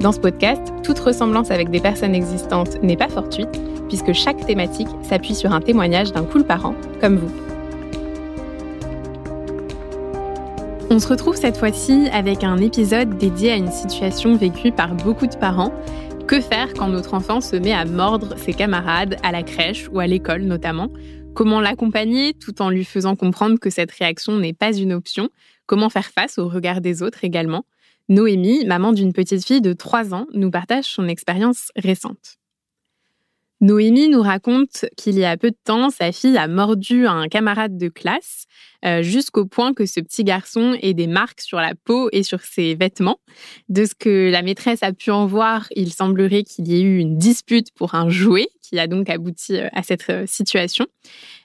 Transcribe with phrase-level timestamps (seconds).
[0.00, 3.48] Dans ce podcast, toute ressemblance avec des personnes existantes n'est pas fortuite,
[3.88, 7.30] puisque chaque thématique s'appuie sur un témoignage d'un cool parent, comme vous.
[10.90, 15.26] On se retrouve cette fois-ci avec un épisode dédié à une situation vécue par beaucoup
[15.26, 15.72] de parents.
[16.26, 19.98] Que faire quand notre enfant se met à mordre ses camarades à la crèche ou
[19.98, 20.88] à l'école notamment?
[21.34, 25.30] Comment l'accompagner tout en lui faisant comprendre que cette réaction n'est pas une option?
[25.66, 27.64] Comment faire face au regard des autres également?
[28.08, 32.38] Noémie, maman d'une petite fille de 3 ans, nous partage son expérience récente.
[33.60, 37.78] Noémie nous raconte qu'il y a peu de temps, sa fille a mordu un camarade
[37.78, 38.44] de classe,
[38.84, 42.42] euh, jusqu'au point que ce petit garçon ait des marques sur la peau et sur
[42.42, 43.18] ses vêtements.
[43.70, 46.98] De ce que la maîtresse a pu en voir, il semblerait qu'il y ait eu
[46.98, 50.86] une dispute pour un jouet qui a donc abouti euh, à cette euh, situation.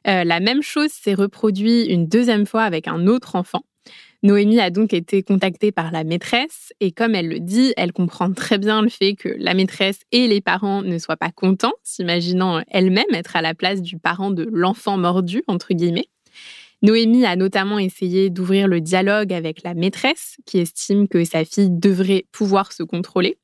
[0.06, 3.64] la même chose s'est reproduite une deuxième fois avec un autre enfant.
[4.23, 8.31] Noémie a donc été contactée par la maîtresse et comme elle le dit, elle comprend
[8.31, 12.61] très bien le fait que la maîtresse et les parents ne soient pas contents, s'imaginant
[12.67, 16.08] elle-même être à la place du parent de l'enfant mordu, entre guillemets.
[16.83, 21.69] Noémie a notamment essayé d'ouvrir le dialogue avec la maîtresse qui estime que sa fille
[21.72, 23.38] devrait pouvoir se contrôler.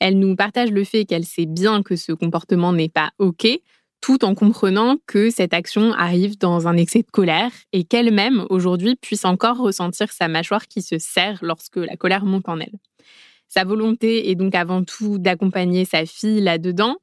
[0.00, 3.46] Elle nous partage le fait qu'elle sait bien que ce comportement n'est pas OK,
[4.00, 8.96] tout en comprenant que cette action arrive dans un excès de colère et qu'elle-même, aujourd'hui,
[8.96, 12.78] puisse encore ressentir sa mâchoire qui se serre lorsque la colère monte en elle.
[13.48, 16.96] Sa volonté est donc avant tout d'accompagner sa fille là-dedans,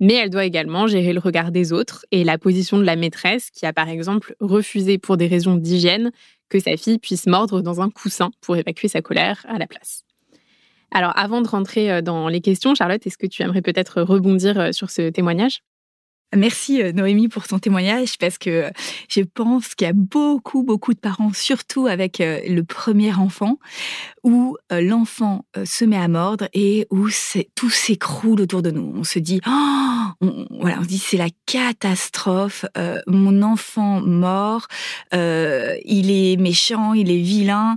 [0.00, 3.50] mais elle doit également gérer le regard des autres et la position de la maîtresse
[3.50, 6.10] qui a par exemple refusé pour des raisons d'hygiène
[6.48, 10.04] que sa fille puisse mordre dans un coussin pour évacuer sa colère à la place.
[10.90, 14.58] Alors avant de rentrer euh, dans les questions, Charlotte, est-ce que tu aimerais peut-être rebondir
[14.58, 15.62] euh, sur ce témoignage?
[16.34, 18.70] Merci euh, Noémie pour ton témoignage parce que
[19.08, 23.58] je pense qu'il y a beaucoup, beaucoup de parents, surtout avec euh, le premier enfant,
[24.22, 27.08] où euh, l'enfant se met à mordre et où
[27.54, 28.92] tout s'écroule autour de nous.
[28.96, 30.26] On se dit, oh,
[30.60, 32.64] voilà, on se dit c'est la catastrophe.
[33.06, 34.68] mon enfant mort,
[35.12, 37.76] il est méchant, il est vilain.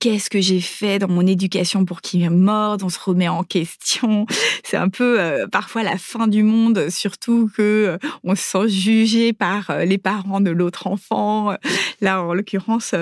[0.00, 4.26] Qu'est-ce que j'ai fait dans mon éducation pour qu'il morde On se remet en question.
[4.64, 9.32] C'est un peu parfois la fin du monde, surtout que euh, on se sent jugé
[9.32, 11.56] par euh, les parents de l'autre enfant, euh,
[12.00, 12.94] là en l'occurrence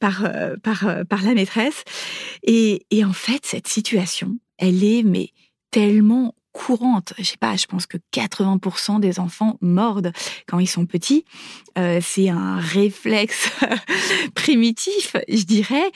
[0.00, 0.24] par,
[0.62, 1.84] par, par la maîtresse.
[2.42, 5.30] Et, et en fait, cette situation, elle est mais
[5.70, 7.14] tellement courante.
[7.18, 10.12] Je sais pas, je pense que 80% des enfants mordent
[10.46, 11.24] quand ils sont petits.
[11.76, 13.50] c'est un réflexe
[14.34, 15.90] primitif, je dirais.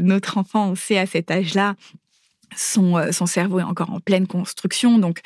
[0.00, 1.74] notre enfant, on sait à cet âge-là,
[2.56, 5.22] son, son cerveau est encore en pleine construction, donc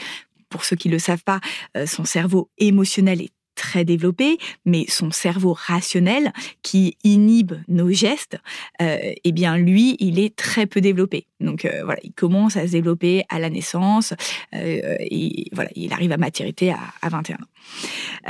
[0.54, 1.40] pour ceux qui ne le savent pas,
[1.76, 3.32] euh, son cerveau émotionnel est
[3.64, 4.36] très développé,
[4.66, 6.32] mais son cerveau rationnel
[6.62, 8.36] qui inhibe nos gestes,
[8.82, 11.26] euh, eh bien lui, il est très peu développé.
[11.44, 14.12] Donc euh, voilà, il commence à se développer à la naissance
[14.54, 17.38] euh, et voilà, il arrive à maturité à, à 21 ans.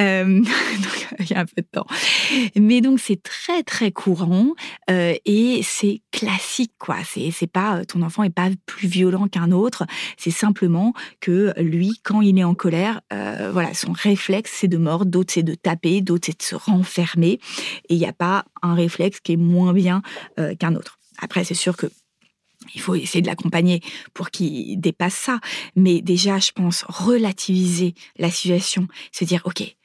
[0.00, 1.86] Euh, donc il y a un peu de temps.
[2.56, 4.54] Mais donc c'est très très courant
[4.88, 6.96] et c'est classique quoi.
[7.04, 9.84] C'est pas ton enfant est pas plus violent qu'un autre.
[10.16, 15.23] C'est simplement que lui, quand il est en colère, voilà, son réflexe c'est de mordre,
[15.24, 17.40] d'autres c'est de taper, d'autres c'est de se renfermer.
[17.88, 20.02] Et il n'y a pas un réflexe qui est moins bien
[20.58, 20.98] qu'un autre.
[21.18, 21.90] Après, c'est sûr que
[22.74, 23.82] il faut essayer de l'accompagner
[24.14, 25.40] pour qu'il dépasse ça.
[25.76, 29.76] Mais déjà, je pense relativiser la situation, se dire, OK,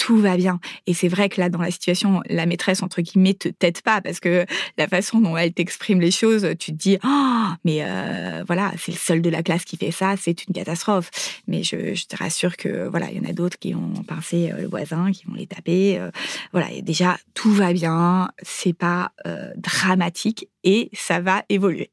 [0.00, 0.60] tout va bien.
[0.86, 4.00] Et c'est vrai que là, dans la situation, la maîtresse, entre guillemets, te t'aide pas
[4.00, 4.46] parce que
[4.78, 8.92] la façon dont elle t'exprime les choses, tu te dis, oh, mais euh, voilà, c'est
[8.92, 11.10] le seul de la classe qui fait ça, c'est une catastrophe.
[11.46, 14.62] Mais je, te rassure que voilà, il y en a d'autres qui vont pincer euh,
[14.62, 15.98] le voisin, qui vont les taper.
[15.98, 16.10] Euh,
[16.52, 19.12] voilà, et déjà, tout va bien, c'est pas
[19.56, 21.90] dramatique et ça va évoluer.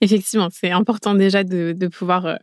[0.00, 2.38] Effectivement, c'est important déjà de, pouvoir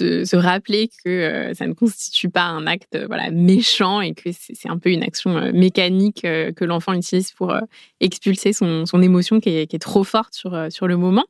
[0.00, 4.30] euh, se, rappeler que euh, ça ne constitue pas un acte voilà méchant et que
[4.32, 7.54] c'est un peu une action euh, mécanique que l'enfant utilise pour
[8.00, 11.26] expulser son, émotion qui est, trop forte sur, sur le moment.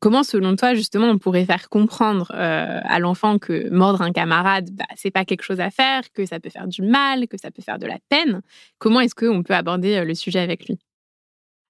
[0.00, 4.86] Comment, selon toi, justement, on pourrait faire comprendre à l'enfant que mordre un camarade, bah,
[4.96, 7.60] c'est pas quelque chose à faire, que ça peut faire du mal, que ça peut
[7.60, 8.40] faire de la peine?
[8.78, 10.78] Comment est-ce qu'on peut aborder le sujet avec lui?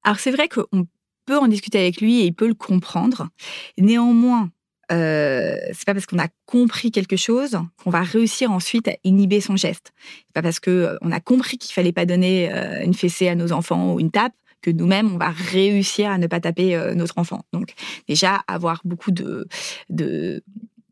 [0.04, 0.86] Alors, c'est vrai qu'on
[1.26, 3.30] peut en discuter avec lui et il peut le comprendre.
[3.78, 4.50] Néanmoins,
[4.90, 9.40] euh, c'est pas parce qu'on a compris quelque chose qu'on va réussir ensuite à inhiber
[9.40, 9.92] son geste.
[10.26, 13.28] C'est pas parce que euh, on a compris qu'il fallait pas donner euh, une fessée
[13.28, 14.32] à nos enfants ou une tape
[14.62, 17.44] que nous-mêmes on va réussir à ne pas taper notre enfant.
[17.52, 17.72] Donc
[18.08, 19.48] déjà avoir beaucoup de
[19.88, 20.42] de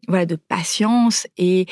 [0.07, 1.67] voilà de patience et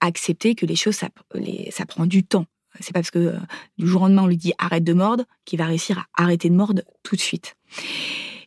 [0.00, 2.46] accepter que les choses ça, les, ça prend du temps.
[2.80, 3.34] C'est pas parce que
[3.76, 6.48] du jour au lendemain on lui dit arrête de mordre qu'il va réussir à arrêter
[6.48, 7.54] de mordre tout de suite.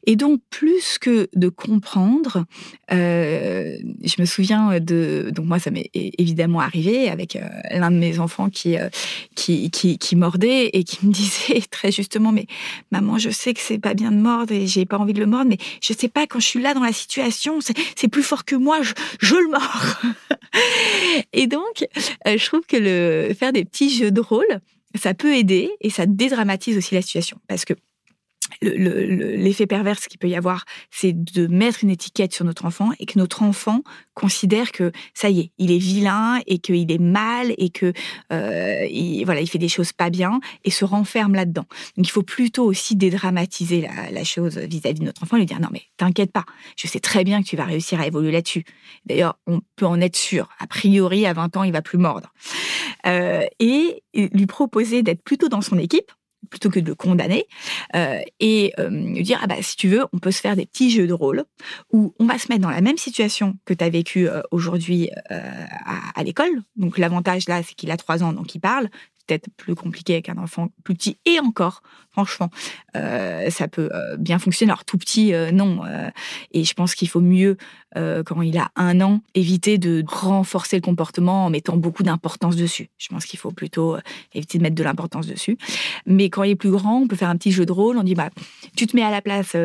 [0.05, 2.45] Et donc, plus que de comprendre,
[2.91, 5.31] euh, je me souviens de...
[5.33, 8.89] Donc moi, ça m'est évidemment arrivé avec euh, l'un de mes enfants qui, euh,
[9.35, 12.45] qui, qui, qui, mordait et qui me disait très justement, mais
[12.91, 15.25] maman, je sais que c'est pas bien de mordre et j'ai pas envie de le
[15.25, 17.59] mordre, mais je sais pas, quand je suis là dans la situation,
[17.95, 20.01] c'est plus fort que moi, je, je le mords.
[21.33, 21.85] et donc,
[22.27, 24.59] euh, je trouve que le faire des petits jeux de rôle,
[24.95, 27.37] ça peut aider et ça dédramatise aussi la situation.
[27.47, 27.73] Parce que
[28.61, 32.91] l'effet le, pervers qu'il peut y avoir, c'est de mettre une étiquette sur notre enfant
[32.99, 33.81] et que notre enfant
[34.13, 37.93] considère que ça y est, il est vilain et qu'il est mal et que
[38.31, 41.65] euh, il, voilà, il fait des choses pas bien et se renferme là-dedans.
[41.97, 45.45] Donc il faut plutôt aussi dédramatiser la, la chose vis-à-vis de notre enfant, et lui
[45.45, 46.45] dire non mais t'inquiète pas,
[46.77, 48.63] je sais très bien que tu vas réussir à évoluer là-dessus.
[49.05, 50.49] D'ailleurs, on peut en être sûr.
[50.59, 52.33] A priori, à 20 ans, il va plus mordre.
[53.05, 56.11] Euh, et lui proposer d'être plutôt dans son équipe
[56.49, 57.45] plutôt que de le condamner,
[57.95, 60.91] euh, et euh, dire, ah bah, si tu veux, on peut se faire des petits
[60.91, 61.43] jeux de rôle
[61.91, 65.09] où on va se mettre dans la même situation que tu as vécu euh, aujourd'hui
[65.29, 66.61] à, à l'école.
[66.75, 68.89] Donc l'avantage là, c'est qu'il a trois ans, donc il parle
[69.25, 71.17] peut-être plus compliqué avec un enfant plus petit.
[71.25, 71.81] Et encore,
[72.11, 72.49] franchement,
[72.95, 74.71] euh, ça peut euh, bien fonctionner.
[74.71, 75.81] Alors tout petit, euh, non.
[76.51, 77.57] Et je pense qu'il faut mieux,
[77.93, 82.89] quand il a un an, éviter de renforcer le comportement en mettant beaucoup d'importance dessus.
[82.97, 83.97] Je pense qu'il faut plutôt
[84.33, 85.57] éviter de mettre de l'importance dessus.
[86.05, 87.97] Mais quand il est plus grand, on peut faire un petit jeu de rôle.
[87.97, 88.29] On dit, bah,
[88.75, 89.55] tu te mets à la place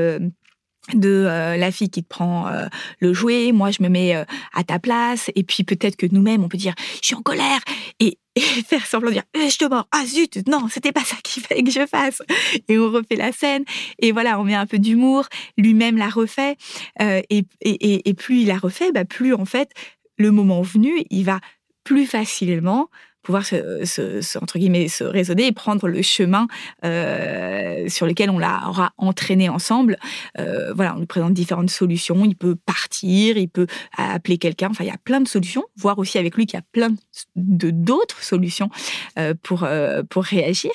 [0.95, 2.67] de euh, la fille qui te prend euh,
[2.99, 6.45] le jouet, moi je me mets euh, à ta place, et puis peut-être que nous-mêmes
[6.45, 7.61] on peut dire je suis en colère.
[7.99, 8.19] Et,
[8.67, 11.65] faire semblant de dire je te mords, ah zut, non, c'était pas ça qu'il fallait
[11.65, 12.23] que je fasse,
[12.69, 13.65] et on refait la scène,
[13.99, 15.27] et voilà, on met un peu d'humour,
[15.59, 16.57] lui-même la refait,
[17.01, 19.71] et, et, et, plus il la refait, bah, plus en fait
[20.17, 21.41] le moment venu, il va
[21.83, 22.89] plus facilement
[23.23, 26.47] pouvoir se, entre guillemets se raisonner et prendre le chemin
[26.85, 29.99] euh, sur lequel on l'aura entraîné ensemble.
[30.39, 32.25] Euh, voilà, on lui présente différentes solutions.
[32.25, 34.69] Il peut partir, il peut appeler quelqu'un.
[34.71, 35.65] Enfin, il y a plein de solutions.
[35.77, 36.95] Voir aussi avec lui qu'il y a plein
[37.37, 38.71] d'autres solutions
[39.19, 39.67] euh, pour
[40.09, 40.73] pour réagir.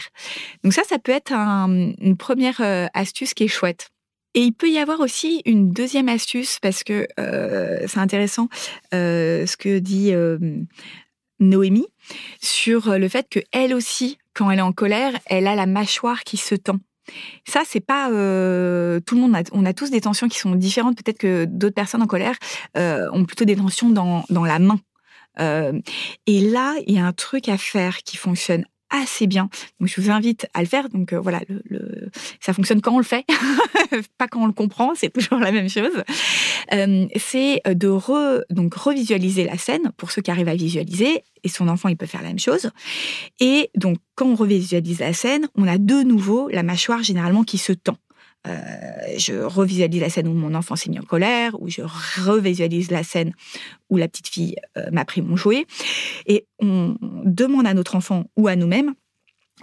[0.63, 2.61] Donc ça, ça peut être un, une première
[2.93, 3.89] astuce qui est chouette.
[4.37, 8.49] Et il peut y avoir aussi une deuxième astuce parce que c'est intéressant
[8.91, 10.13] ce que dit
[11.39, 11.87] Noémie
[12.41, 16.23] sur le fait que elle aussi, quand elle est en colère, elle a la mâchoire
[16.23, 16.79] qui se tend.
[17.47, 19.35] Ça, c'est pas euh, tout le monde.
[19.35, 20.97] A, on a tous des tensions qui sont différentes.
[20.97, 22.35] Peut-être que d'autres personnes en colère
[22.77, 24.79] euh, ont plutôt des tensions dans, dans la main.
[25.39, 25.79] Euh,
[26.27, 29.49] et là, il y a un truc à faire qui fonctionne assez bien.
[29.81, 30.89] Je vous invite à le faire.
[30.89, 31.41] Donc, euh, voilà,
[32.39, 33.25] ça fonctionne quand on le fait,
[34.17, 34.93] pas quand on le comprend.
[34.95, 36.03] C'est toujours la même chose.
[36.73, 38.43] Euh, c'est de re,
[38.75, 41.23] revisualiser la scène pour ceux qui arrivent à visualiser.
[41.43, 42.71] Et son enfant, il peut faire la même chose.
[43.39, 47.57] Et donc, quand on revisualise la scène, on a de nouveau la mâchoire généralement qui
[47.57, 47.97] se tend.
[48.47, 52.91] Euh, je revisualise la scène où mon enfant s'est mis en colère, ou je revisualise
[52.91, 53.33] la scène
[53.89, 55.65] où la petite fille euh, m'a pris mon jouet.
[56.25, 58.93] Et on demande à notre enfant ou à nous-mêmes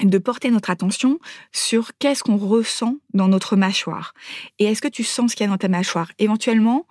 [0.02, 1.18] de porter notre attention
[1.52, 4.14] sur qu'est-ce qu'on ressent dans notre mâchoire.
[4.59, 6.11] Et est-ce que tu sens ce qu'il y a dans ta mâchoire?
[6.18, 6.87] Éventuellement,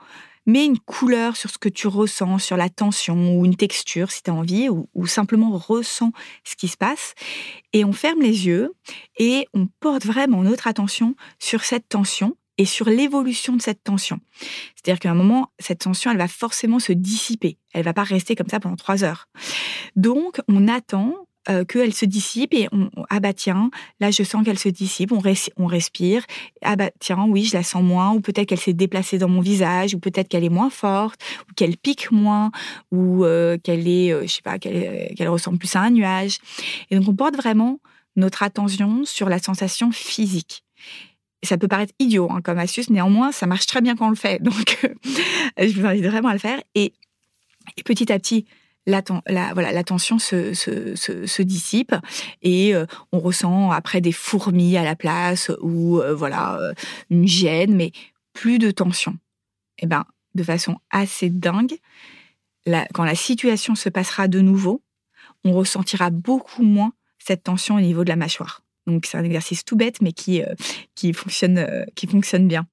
[0.46, 4.24] mets une couleur sur ce que tu ressens, sur la tension ou une texture si
[4.24, 6.12] tu as envie, ou, simplement ressens
[6.44, 7.14] ce qui se passe.
[7.74, 8.74] Et on ferme les yeux
[9.18, 14.20] et on porte vraiment notre attention sur cette tension et sur l'évolution de cette tension.
[14.76, 17.58] C'est-à-dire qu'à un moment, cette tension, elle va forcément se dissiper.
[17.74, 19.28] Elle va pas rester comme ça pendant trois heures.
[19.96, 21.16] Donc, on attend
[21.50, 25.12] euh, qu'elle se dissipe et on, ah bah tiens, là je sens qu'elle se dissipe,
[25.12, 26.24] on, res, on respire,
[26.62, 29.42] ah bah tiens, oui, je la sens moins, ou peut-être qu'elle s'est déplacée dans mon
[29.42, 31.20] visage, ou peut-être qu'elle est moins forte,
[31.50, 32.52] ou qu'elle pique moins,
[32.92, 36.38] ou euh, qu'elle est, euh, je sais pas, qu'elle qu ressemble plus à un nuage.
[36.92, 37.80] Et donc on porte vraiment
[38.16, 40.64] notre attention sur la sensation physique.
[41.42, 44.16] Ça peut paraître idiot hein, comme astuce, néanmoins, ça marche très bien quand on le
[44.16, 44.40] fait.
[44.44, 44.78] Donc,
[45.58, 46.62] je vous invite vraiment à le faire.
[46.76, 46.94] Et
[47.84, 48.46] petit à petit,
[48.86, 51.96] la, tension se, dissipe
[52.42, 56.74] et euh, on ressent après des fourmis à la place ou euh, voilà euh,
[57.10, 57.92] une gêne, mais
[58.34, 59.14] plus de tension.
[59.78, 61.76] Et eh ben, de façon assez dingue,
[62.94, 64.84] quand la situation se passera de nouveau,
[65.44, 68.62] on ressentira beaucoup moins cette tension au niveau de la mâchoire.
[68.86, 71.68] Donc c'est un exercice tout bête, mais qui fonctionne
[72.48, 72.68] bien.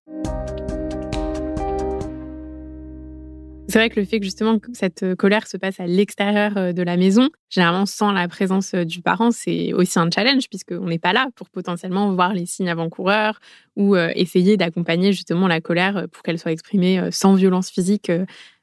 [3.71, 6.73] C'est vrai que le fait que justement cette euh, colère se passe à l'extérieur euh,
[6.73, 10.87] de la maison, généralement sans la présence euh, du parent, c'est aussi un challenge puisqu'on
[10.87, 13.41] n'est pas là pour potentiellement voir les signes avant-coureurs
[13.77, 18.11] ou essayer d'accompagner justement la colère pour qu'elle soit exprimée sans violence physique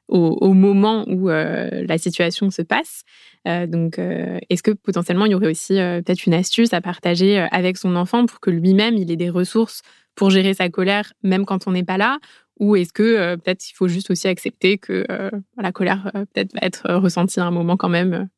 [0.08, 3.02] au, moment où la situation se passe.
[3.46, 7.96] donc, est-ce que potentiellement il y aurait aussi peut-être une astuce à partager avec son
[7.96, 9.80] enfant pour que lui-même il ait des ressources
[10.14, 12.18] pour gérer sa colère, même quand on n'est pas là
[12.58, 16.24] ou est-ce que euh, peut-être il faut juste aussi accepter que euh, la colère euh,
[16.32, 18.28] peut-être va être ressentie à un moment quand même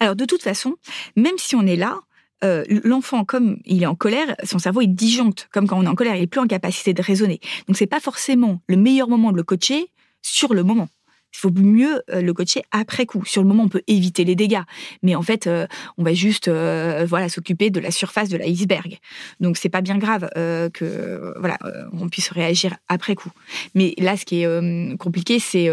[0.00, 0.74] Alors de toute façon,
[1.16, 2.00] même si on est là,
[2.84, 5.48] l'enfant, comme il est en colère, son cerveau il disjoncte.
[5.52, 7.40] Comme quand on est en colère, il est plus en capacité de raisonner.
[7.66, 9.90] Donc c'est pas forcément le meilleur moment de le coacher
[10.22, 10.88] sur le moment.
[11.36, 13.24] Il faut mieux euh, le coacher après coup.
[13.26, 14.62] Sur le moment, on peut éviter les dégâts,
[15.02, 15.66] mais en fait, euh,
[15.98, 18.98] on va juste euh, voilà s'occuper de la surface de l'iceberg.
[19.40, 21.58] Donc c'est pas bien grave que voilà
[21.92, 23.30] on puisse réagir après coup.
[23.74, 25.68] Mais là, ce qui est compliqué, c'est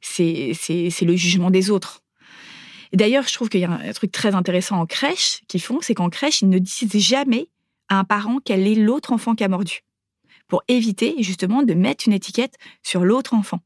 [0.00, 2.02] c'est le jugement des autres.
[2.92, 5.94] D'ailleurs, je trouve qu'il y a un truc très intéressant en crèche qu'ils font, c'est
[5.94, 7.48] qu'en crèche, ils ne disent jamais
[7.88, 9.80] à un parent quel est l'autre enfant qui a mordu,
[10.48, 13.60] pour éviter justement de mettre une étiquette sur l'autre enfant.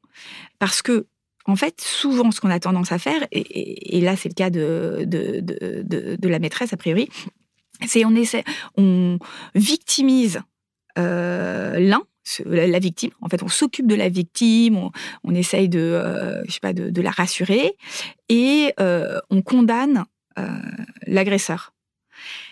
[0.58, 1.06] Parce que
[1.46, 6.28] en fait, souvent, ce qu'on a tendance à faire, et, là, c'est le cas de,
[6.28, 7.08] la maîtresse, a priori,
[7.86, 8.44] c'est on essaie,
[8.76, 9.18] on
[9.54, 10.40] victimise
[10.98, 12.02] euh, l'un,
[12.44, 13.10] la victime.
[13.20, 14.90] En fait, on s'occupe de la victime,
[15.24, 17.76] on, essaye de, euh, je sais pas, de, la rassurer,
[18.28, 20.04] et euh, on condamne
[21.06, 21.72] l'agresseur.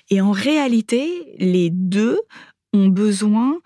[0.08, 2.18] Et en réalité, les deux
[2.72, 3.58] ont besoin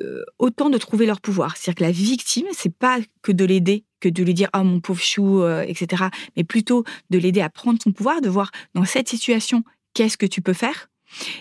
[0.00, 1.56] euh, autant de trouver leur pouvoir.
[1.56, 4.80] C'est-à-dire que la victime, c'est pas que de l'aider, que de lui dire ah mon
[4.80, 6.04] pauvre chou, euh, etc.
[6.36, 10.26] Mais plutôt de l'aider à prendre son pouvoir, de voir dans cette situation qu'est-ce que
[10.26, 10.90] tu peux faire?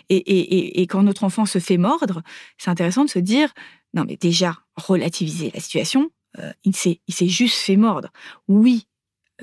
[0.10, 2.22] Et, quand notre enfant se fait mordre,
[2.58, 3.54] c'est intéressant de se dire
[3.94, 6.12] non mais déjà relativiser la situation.
[6.40, 8.10] Euh, il s'est juste fait mordre.
[8.48, 8.88] Oui,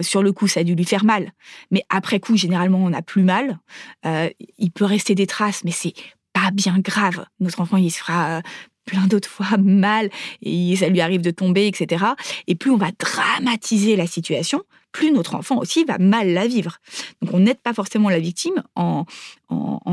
[0.00, 1.32] sur le coup, ça a dû lui faire mal.
[1.70, 3.58] Mais après coup, généralement, on n'a plus mal.
[4.04, 5.94] il peut rester des traces, mais c'est
[6.32, 7.26] pas bien grave.
[7.40, 8.42] Notre enfant, il se fera
[8.88, 10.11] plein d'autres fois mal
[10.42, 12.04] et ça lui arrive de tomber, etc.
[12.47, 16.78] Et plus on va dramatiser la situation, plus notre enfant aussi va mal la vivre.
[17.21, 19.04] Donc on n'aide pas forcément la victime en,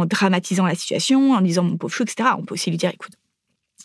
[0.05, 2.29] dramatisant la situation, en disant mon pauvre chou, etc.
[2.37, 3.13] On peut aussi lui dire, écoute,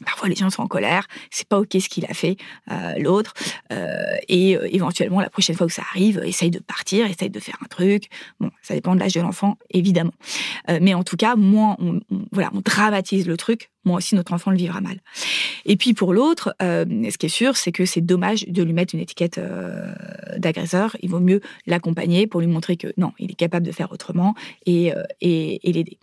[0.05, 2.37] Parfois, les gens sont en colère, c'est pas ok ce qu'il a fait,
[2.71, 3.35] euh, l'autre,
[3.71, 7.39] euh, et euh, éventuellement, la prochaine fois que ça arrive, essaye de partir, essaye de
[7.39, 8.09] faire un truc.
[8.39, 10.15] Bon, ça dépend de l'âge de l'enfant, évidemment.
[10.81, 12.01] mais en tout cas, moins on,
[12.33, 15.01] voilà, on dramatise le truc, moins aussi notre enfant le vivra mal.
[15.65, 18.95] Et puis pour l'autre, ce qui est sûr, c'est que c'est dommage de lui mettre
[18.95, 19.41] une étiquette
[20.37, 20.97] d'agresseur.
[21.03, 24.35] Il vaut mieux l'accompagner pour lui montrer que non, il est capable de faire autrement
[24.67, 25.99] et, et, et l'aider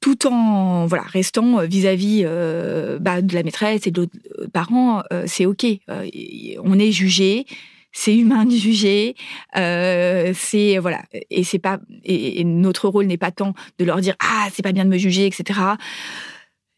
[0.00, 4.48] tout en voilà restant euh, vis-à-vis euh, bah, de la maîtresse et de l'autre euh,
[4.48, 5.66] parent, c'est ok.
[5.88, 7.46] on est jugé,
[7.92, 9.16] c'est humain de juger,
[9.54, 14.48] c'est voilà et c'est pas et, notre rôle n'est pas tant de leur dire ah
[14.52, 15.60] c'est pas bien de me juger etc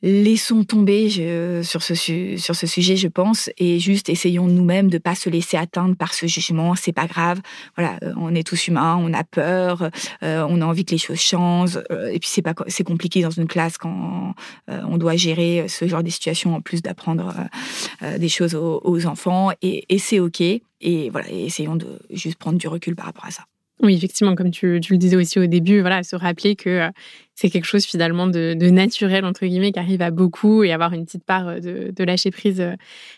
[0.02, 1.11] laissons tomber
[1.62, 6.14] sur, ce, sujet, je pense, et juste essayons nous-mêmes de pas se laisser atteindre par
[6.14, 6.75] ce jugement.
[6.75, 7.40] C'est pas grave.
[7.76, 9.90] Voilà, euh, on est tous humains, on a peur,
[10.23, 11.80] euh, on a envie que les choses changent.
[11.90, 14.35] Euh, et puis c'est pas, c'est compliqué dans une classe quand
[14.69, 17.35] on doit gérer ce genre de situations en plus d'apprendre
[18.19, 19.50] des choses aux, enfants.
[19.62, 20.40] Et, c'est ok.
[20.40, 23.45] Et voilà, essayons de juste prendre du recul par rapport à ça.
[23.83, 26.90] Oui, effectivement, comme tu, tu, le disais aussi au début, voilà, se rappeler que
[27.40, 31.06] c'est quelque chose finalement de, naturel, entre guillemets, qui arrive à beaucoup et avoir une
[31.06, 32.75] petite part euh, de, lâcher prise euh,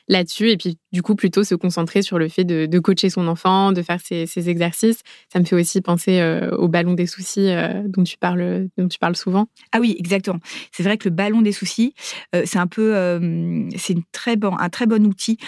[0.07, 0.49] là-dessus.
[0.51, 3.83] Et puis, du coup, plutôt se concentrer sur le fait de, coacher son enfant, de
[3.83, 5.01] faire ses, exercices.
[5.33, 7.49] Ça me fait aussi penser euh, au ballon des soucis
[7.87, 9.49] dont, tu parles, dont tu parles souvent.
[9.73, 10.39] Ah oui, exactement.
[10.71, 11.95] C'est vrai que le ballon des soucis,
[12.33, 13.21] c'est un peu,
[13.77, 15.39] c'est très bon, un très bon outil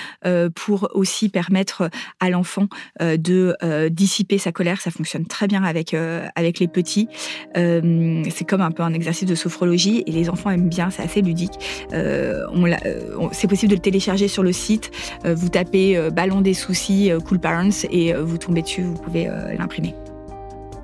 [0.55, 1.91] pour aussi permettre
[2.21, 2.69] à l'enfant
[3.01, 3.57] de
[3.89, 4.81] dissiper sa colère.
[4.81, 7.09] Ça fonctionne très bien avec, avec les petits.
[7.55, 11.23] c'est comme un peu un exercice de sophrologie et les enfants aiment bien, c'est assez
[11.23, 11.87] ludique.
[11.93, 14.91] Euh, euh, c'est possible de le télécharger sur le site.
[15.25, 19.29] Euh, vous tapez Ballon des soucis Cool Parents et vous tombez dessus, vous pouvez
[19.59, 19.95] l'imprimer.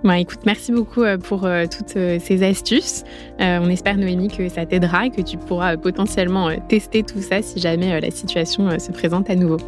[0.03, 3.05] Bon, écoute, merci beaucoup pour toutes ces astuces.
[3.39, 7.61] on espère, Noémie, que ça t'aidera et que tu pourras potentiellement tester tout ça si
[7.61, 9.59] jamais la situation se présente à nouveau.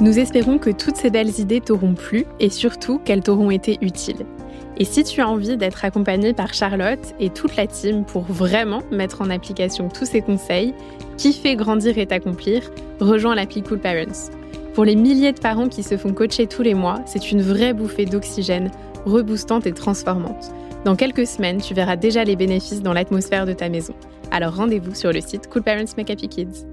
[0.00, 4.24] Nous espérons que toutes ces belles idées t'auront plu et surtout qu'elles t'auront été utiles.
[4.76, 8.82] Et si tu as envie d'être accompagné par Charlotte et toute la team pour vraiment
[8.90, 10.74] mettre en application tous ces conseils,
[11.16, 14.30] kiffer, grandir et t'accomplir, rejoins l'appli Cool Parents.
[14.74, 17.74] Pour les milliers de parents qui se font coacher tous les mois, c'est une vraie
[17.74, 18.70] bouffée d'oxygène,
[19.04, 20.52] reboostante et transformante.
[20.84, 23.94] Dans quelques semaines, tu verras déjà les bénéfices dans l'atmosphère de ta maison.
[24.30, 26.69] Alors rendez-vous sur le site Cool Parents Make Happy Kids.